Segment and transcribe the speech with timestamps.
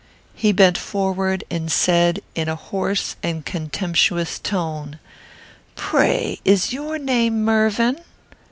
[0.33, 4.97] He bent forward, and said, in a hoarse and contemptuous tone,
[5.75, 7.99] "Pray, is your name Mervyn?"